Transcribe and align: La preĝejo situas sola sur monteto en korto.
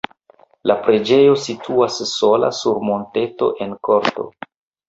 La 0.71 0.77
preĝejo 0.85 1.35
situas 1.43 1.99
sola 2.13 2.51
sur 2.63 2.83
monteto 2.89 3.55
en 3.67 3.77
korto. 3.91 4.27